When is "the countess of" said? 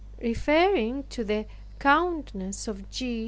1.23-2.89